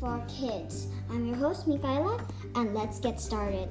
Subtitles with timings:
[0.00, 0.88] for kids.
[1.10, 2.20] I'm your host, Mikaela,
[2.54, 3.68] and let's get started.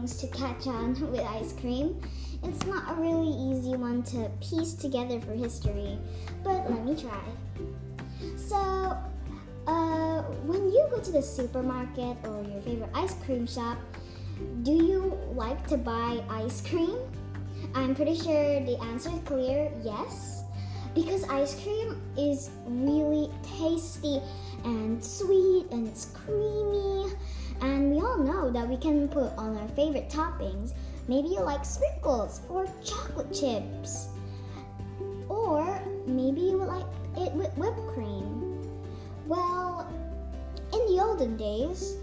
[0.00, 2.00] Things to catch on with ice cream.
[2.42, 5.98] It's not a really easy one to piece together for history,
[6.42, 7.20] but let me try.
[8.36, 8.96] So,
[9.66, 13.78] uh, when you go to the supermarket or your favorite ice cream shop,
[14.62, 16.98] do you like to buy ice cream?
[17.74, 20.39] I'm pretty sure the answer is clear yes
[20.94, 24.20] because ice cream is really tasty
[24.64, 27.12] and sweet and it's creamy.
[27.60, 30.72] And we all know that we can put on our favorite toppings.
[31.08, 34.08] Maybe you like sprinkles or chocolate chips.
[35.28, 38.58] Or maybe you would like it with whipped cream.
[39.26, 39.86] Well,
[40.72, 41.96] in the olden days,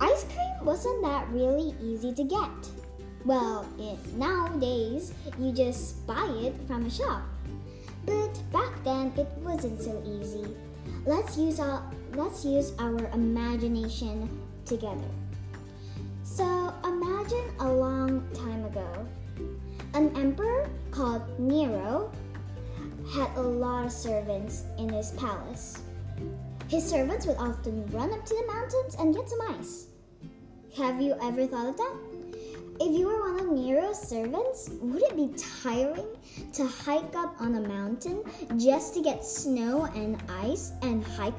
[0.00, 2.50] ice cream wasn't that really easy to get.
[3.24, 7.22] Well, it, nowadays, you just buy it from a shop.
[8.06, 10.56] But back then it wasn't so easy.
[11.06, 11.82] Let's use our
[12.14, 14.28] let's use our imagination
[14.64, 15.10] together.
[16.22, 19.06] So imagine a long time ago.
[19.94, 22.10] An emperor called Nero
[23.14, 25.82] had a lot of servants in his palace.
[26.68, 29.86] His servants would often run up to the mountains and get some ice.
[30.76, 32.13] Have you ever thought of that?
[32.80, 36.08] If you were one of Nero's servants, would it be tiring
[36.54, 38.24] to hike up on a mountain
[38.56, 41.34] just to get snow and ice and hike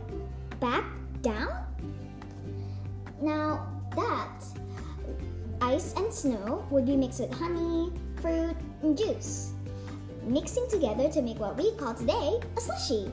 [0.62, 0.86] back
[1.22, 1.66] down?
[3.22, 3.68] Now,
[3.98, 4.44] that
[5.60, 9.52] ice and snow would be mixed with honey, fruit, and juice,
[10.24, 13.12] mixing together to make what we call today a slushy.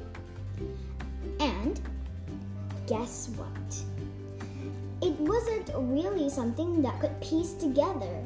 [1.41, 1.81] And
[2.87, 3.92] guess what?
[5.03, 8.23] It wasn't really something that could piece together.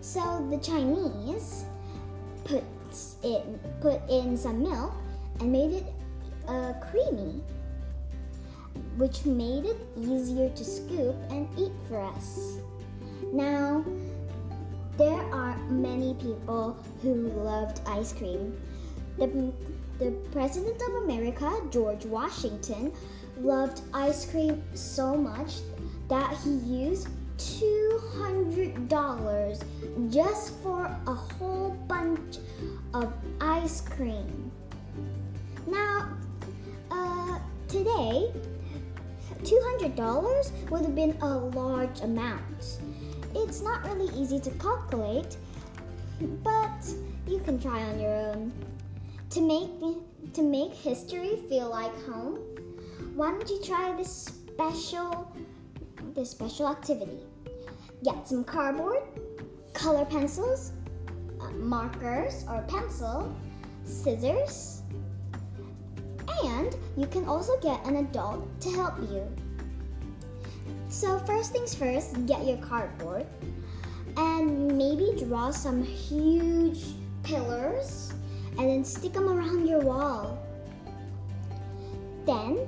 [0.00, 1.64] So the Chinese
[2.44, 2.64] put
[3.22, 4.92] in put in some milk
[5.40, 5.86] and made it
[6.48, 7.40] uh, creamy,
[8.96, 12.58] which made it easier to scoop and eat for us.
[13.32, 13.84] Now,
[14.96, 18.60] there are many people who loved ice cream.
[19.18, 19.52] The,
[19.98, 22.92] the President of America, George Washington,
[23.40, 25.56] loved ice cream so much
[26.08, 27.08] that he used
[27.38, 29.64] $200
[30.10, 32.38] just for a whole bunch
[32.94, 34.50] of ice cream.
[35.66, 36.08] Now,
[36.90, 38.32] uh, today,
[39.42, 42.78] $200 would have been a large amount.
[43.34, 45.36] It's not really easy to calculate,
[46.42, 46.90] but
[47.26, 48.50] you can try on your own.
[49.30, 49.68] To make
[50.32, 52.38] to make history feel like home,
[53.14, 55.30] why don't you try this special
[56.18, 57.20] this special activity.
[58.02, 59.02] Get some cardboard,
[59.72, 60.72] color pencils,
[61.40, 63.32] uh, markers or pencil,
[63.84, 64.82] scissors,
[66.44, 69.22] and you can also get an adult to help you.
[70.88, 73.26] So, first things first, get your cardboard
[74.16, 76.82] and maybe draw some huge
[77.22, 78.12] pillars
[78.58, 80.36] and then stick them around your wall.
[82.26, 82.66] Then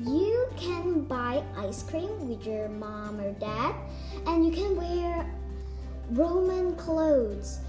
[0.00, 3.74] you can buy ice cream with your mom or dad,
[4.26, 5.26] and you can wear
[6.10, 7.60] Roman clothes.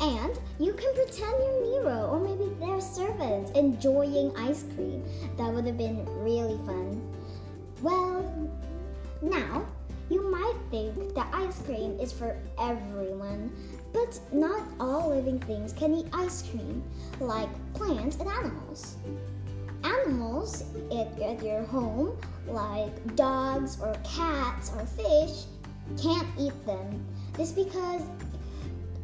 [0.00, 5.04] And you can pretend you're Nero or maybe their servants enjoying ice cream.
[5.36, 7.00] That would have been really fun.
[7.82, 8.50] Well,
[9.20, 9.66] now
[10.10, 13.52] you might think that ice cream is for everyone,
[13.92, 16.82] but not all living things can eat ice cream,
[17.20, 18.96] like plants and animals
[19.84, 25.44] animals at, your home, like dogs or cats or fish,
[26.00, 27.04] can't eat them.
[27.34, 28.02] This because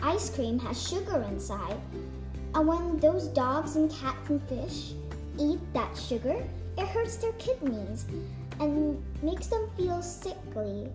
[0.01, 1.81] ice cream has sugar inside.
[2.55, 4.93] And when those dogs and cats and fish
[5.39, 6.43] eat that sugar,
[6.77, 8.07] it hurts their kidneys
[8.61, 10.89] and makes them feel sickly.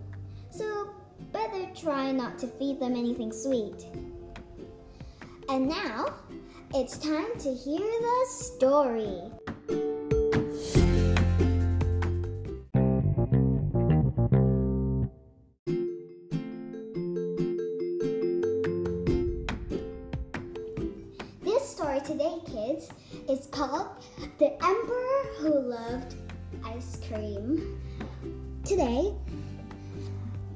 [0.50, 0.90] So,
[1.32, 3.86] better try not to feed them anything sweet.
[5.48, 6.14] And now,
[6.74, 9.30] it's time to hear the story.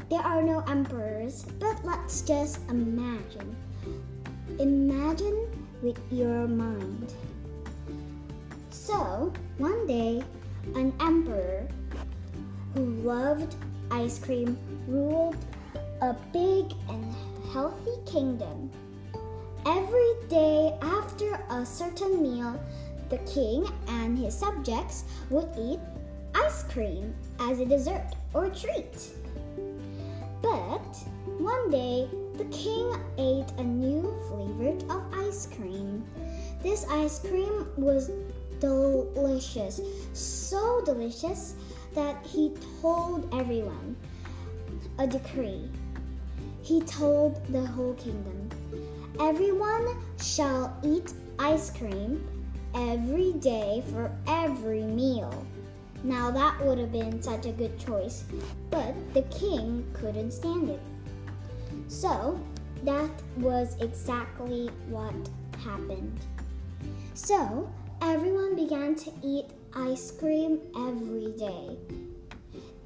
[0.08, 3.54] There are no emperors, but Let's just imagine.
[4.58, 5.46] Imagine
[5.82, 7.12] with your mind.
[8.70, 10.22] So, one day,
[10.74, 11.68] an emperor
[12.74, 13.56] who loved
[13.90, 15.36] ice cream ruled
[16.00, 17.14] a big and
[17.52, 18.70] healthy kingdom.
[19.66, 22.58] Every day after a certain meal,
[23.10, 25.80] the king and his subjects would eat
[26.48, 29.10] ice cream as a dessert or treat.
[30.40, 30.96] But
[31.36, 32.08] one day,
[32.38, 36.06] the king ate a new flavor of ice cream.
[36.62, 38.10] This ice cream was
[38.60, 39.78] delicious,
[40.14, 41.54] so delicious
[41.94, 43.94] that he told everyone
[44.98, 45.68] a decree.
[46.62, 48.48] He told the whole kingdom
[49.20, 52.26] Everyone shall eat ice cream
[52.74, 55.44] every day for every meal.
[56.04, 58.24] Now that would have been such a good choice,
[58.70, 60.80] but the king couldn't stand it.
[61.88, 62.40] So
[62.84, 65.14] that was exactly what
[65.62, 66.18] happened.
[67.14, 71.76] So everyone began to eat ice cream every day.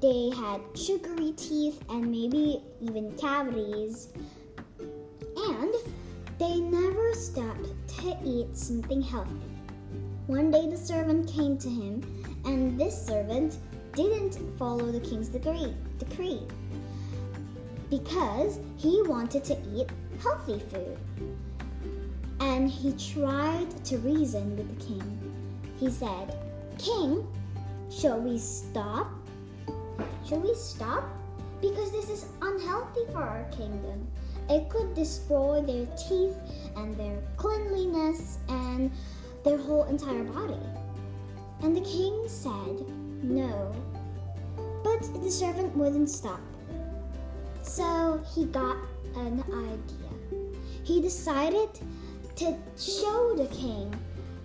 [0.01, 4.09] They had sugary teeth and maybe even cavities.
[5.37, 5.73] And
[6.39, 7.69] they never stopped
[7.99, 9.39] to eat something healthy.
[10.27, 13.57] One day the servant came to him, and this servant
[13.93, 16.41] didn't follow the king's decree, decree
[17.89, 19.87] because he wanted to eat
[20.19, 20.97] healthy food.
[22.39, 25.33] And he tried to reason with the king.
[25.79, 26.35] He said,
[26.79, 27.27] King,
[27.91, 29.11] shall we stop?
[30.27, 31.03] Shall we stop?
[31.61, 34.07] Because this is unhealthy for our kingdom.
[34.49, 36.35] It could destroy their teeth
[36.75, 38.91] and their cleanliness and
[39.45, 40.59] their whole entire body.
[41.63, 42.87] And the king said,
[43.23, 43.73] No.
[44.83, 46.41] But the servant wouldn't stop.
[47.61, 48.77] So he got
[49.15, 50.03] an idea.
[50.83, 51.69] He decided
[52.35, 53.95] to show the king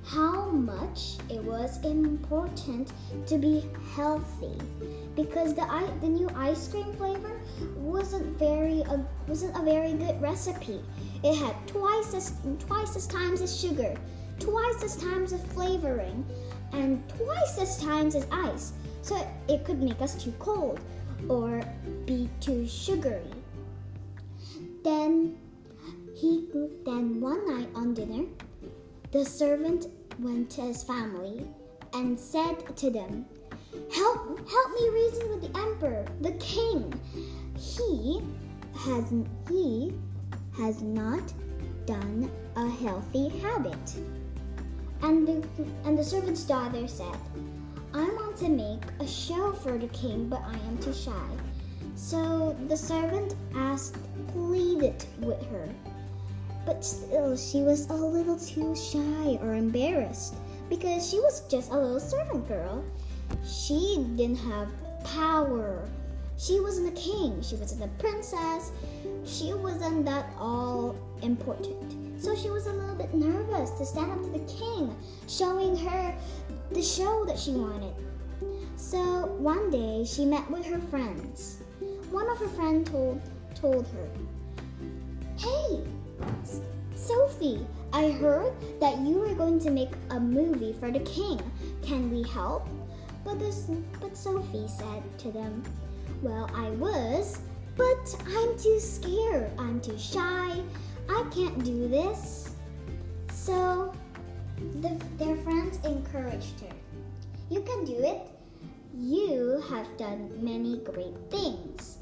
[0.05, 2.93] how much it was important
[3.27, 3.65] to be
[3.95, 4.57] healthy
[5.15, 5.67] because the
[6.01, 7.41] the new ice cream flavor
[7.77, 10.81] wasn't very uh, wasn't a very good recipe.
[11.23, 13.95] It had twice as twice as times as sugar,
[14.39, 16.25] twice as times as flavoring,
[16.73, 18.73] and twice as times as ice.
[19.03, 20.81] So it could make us too cold
[21.29, 21.63] or
[22.07, 23.31] be too sugary.
[24.85, 25.37] Then
[26.15, 26.49] he
[26.85, 28.25] then one night on dinner,
[29.13, 29.87] the servant
[30.19, 31.47] went to his family
[31.95, 33.25] and said to them,
[33.95, 36.93] Help help me reason with the emperor, the king.
[37.57, 38.21] He
[38.77, 39.13] has
[39.49, 39.95] he
[40.57, 41.33] has not
[41.87, 43.95] done a healthy habit.
[45.03, 45.47] And the
[45.85, 47.17] and the servant's daughter said,
[47.95, 51.29] I want to make a show for the king, but I am too shy.
[51.95, 53.97] So the servant asked,
[54.33, 55.69] pleaded with her.
[56.67, 60.35] But still, she was a little too shy or embarrassed
[60.69, 62.85] because she was just a little servant girl.
[63.47, 64.69] She didn't have
[65.05, 65.89] power.
[66.37, 68.71] She wasn't a king, she wasn't a princess.
[69.25, 72.08] She wasn't that all important.
[72.19, 74.95] So she was a little bit nervous to stand up to the king,
[75.29, 76.15] showing her
[76.71, 77.95] the show that she wanted.
[78.77, 81.63] So one day she met with her friends.
[82.11, 83.21] One of her friends told
[83.55, 84.09] told her,
[85.37, 85.85] "Hey,
[86.95, 91.41] Sophie, I heard that you were going to make a movie for the king.
[91.83, 92.67] Can we help?"
[93.25, 93.71] But this,
[94.01, 95.63] but Sophie said to them,
[96.23, 97.39] "Well, I was,
[97.77, 99.51] but I'm too scared.
[99.59, 100.63] I'm too shy.
[101.09, 102.51] I can't do this."
[103.33, 103.93] So
[104.81, 106.75] the, their friends encouraged her.
[107.51, 108.21] You can do it.
[108.95, 111.99] You have done many great things.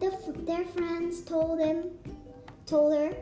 [0.00, 0.10] The,
[0.44, 1.84] their friends told him,
[2.66, 3.14] told her.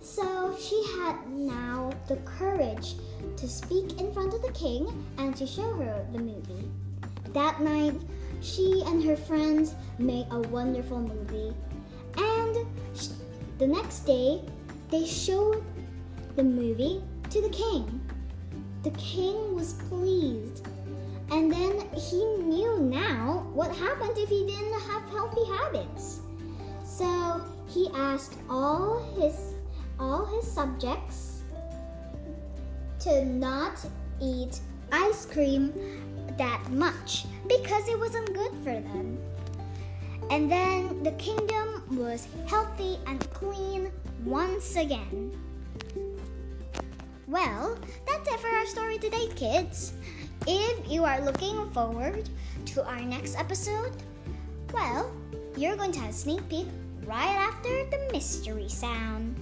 [0.00, 2.94] So she had now the courage
[3.36, 6.70] to speak in front of the king and to show her the movie.
[7.32, 8.00] That night,
[8.40, 11.54] she and her friends made a wonderful movie.
[12.16, 12.66] And
[13.60, 14.40] the next day,
[14.90, 15.62] they showed
[16.34, 18.00] the movie to the king.
[18.82, 20.66] The king was pleased.
[21.30, 26.20] And then he knew now what happened if he didn't have healthy habits.
[26.82, 29.54] So he asked all his
[29.98, 31.42] all his subjects
[33.00, 33.84] to not
[34.22, 34.58] eat
[34.90, 35.74] ice cream
[36.38, 39.18] that much because it wasn't good for them.
[40.30, 43.90] And then the kingdom was healthy and clean
[44.24, 45.32] once again.
[47.26, 49.92] Well, that's it for our story today, kids.
[50.46, 52.28] If you are looking forward
[52.66, 53.92] to our next episode,
[54.72, 55.12] well,
[55.56, 56.66] you're going to have a sneak peek
[57.04, 59.36] right after the mystery sound.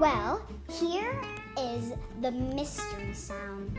[0.00, 0.40] Well,
[0.70, 1.14] here
[1.58, 1.92] is
[2.22, 3.78] the mystery sound.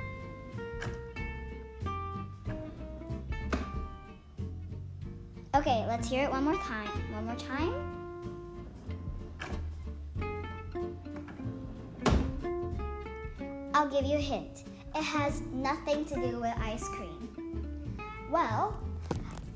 [5.56, 6.90] Okay, let's hear it one more time.
[7.12, 7.74] One more time.
[13.74, 14.66] I'll give you a hint.
[14.94, 17.98] It has nothing to do with ice cream.
[18.30, 18.80] Well,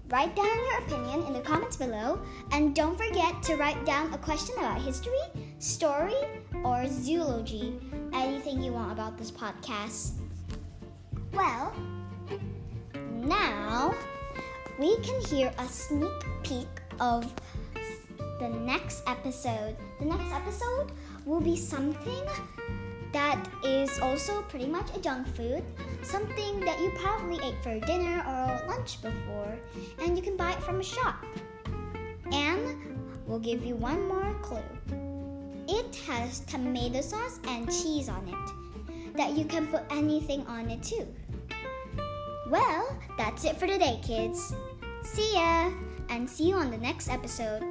[0.09, 2.19] write down your opinion in the comments below
[2.51, 5.21] and don't forget to write down a question about history,
[5.59, 6.15] story,
[6.65, 7.79] or zoology.
[8.11, 10.13] Anything you want about this podcast.
[11.31, 11.73] Well,
[13.13, 13.93] now
[14.79, 16.11] we can hear a sneak
[16.43, 16.67] peek
[16.99, 17.31] of
[18.39, 19.77] the next episode.
[19.99, 20.91] The next episode
[21.25, 22.25] will be something
[23.13, 25.63] that is also pretty much a junk food,
[26.01, 29.57] something that you probably ate for dinner or lunch before,
[29.99, 31.23] and you can buy it from a shop.
[32.31, 34.63] And we'll give you one more clue.
[35.67, 40.83] It has tomato sauce and cheese on it, that you can put anything on it
[40.83, 41.07] too.
[42.49, 44.53] Well, that's it for today, kids.
[45.03, 45.71] See ya,
[46.09, 47.63] and see you on the next episode.